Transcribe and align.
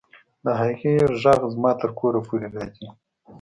د 0.43 0.45
هغې 0.59 0.93
غږ 1.23 1.41
زما 1.53 1.71
تر 1.81 1.89
کوره 1.99 2.19
پورې 2.27 2.47
راځي 2.55 2.87